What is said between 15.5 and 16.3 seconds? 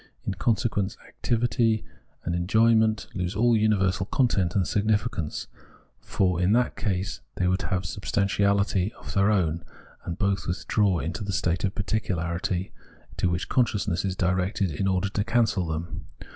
them.